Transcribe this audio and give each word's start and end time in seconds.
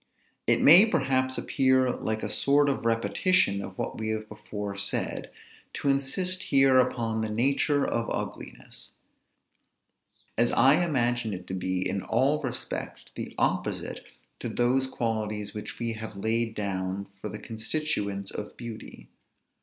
It 0.47 0.63
may 0.63 0.87
perhaps 0.87 1.37
appear 1.37 1.91
like 1.91 2.23
a 2.23 2.27
sort 2.31 2.69
of 2.69 2.87
repetition 2.87 3.61
of 3.61 3.77
what 3.77 3.99
we 3.99 4.09
have 4.09 4.27
before 4.29 4.75
said, 4.75 5.29
to 5.75 5.89
insist 5.89 6.41
here 6.45 6.79
upon 6.79 7.21
the 7.21 7.29
nature 7.29 7.85
of 7.85 8.09
ugliness; 8.09 8.93
as 10.39 10.51
I 10.53 10.83
imagine 10.83 11.35
it 11.35 11.45
to 11.45 11.53
be 11.53 11.87
in 11.87 12.01
all 12.01 12.41
respects 12.41 13.11
the 13.13 13.35
opposite 13.37 14.03
to 14.39 14.49
those 14.49 14.87
qualities 14.87 15.53
which 15.53 15.77
we 15.77 15.93
have 15.93 16.15
laid 16.17 16.55
down 16.55 17.05
for 17.21 17.29
the 17.29 17.37
constituents 17.37 18.31
of 18.31 18.57
beauty. 18.57 19.07